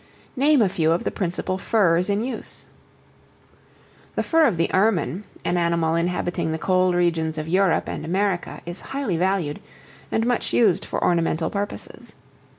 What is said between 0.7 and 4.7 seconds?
of the principal furs in use. The fur of